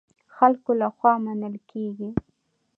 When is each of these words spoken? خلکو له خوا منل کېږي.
خلکو 0.35 0.71
له 0.81 0.87
خوا 0.95 1.13
منل 1.25 1.55
کېږي. 1.71 2.09